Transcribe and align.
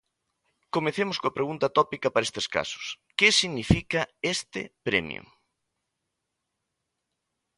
Comecemos 0.75 1.17
coa 1.21 1.35
pregunta 1.37 1.73
tópica 1.77 2.07
para 2.11 2.27
estes 2.27 2.47
casos: 2.55 2.85
Que 3.17 3.29
significa 3.39 4.01
este 4.33 4.61
premio? 4.87 5.23